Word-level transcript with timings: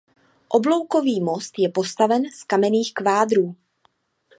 Obloukový 0.49 1.21
most 1.21 1.59
je 1.59 1.69
postaven 1.69 2.23
z 2.39 2.43
kamenných 2.43 2.93
kvádrů. 2.93 3.55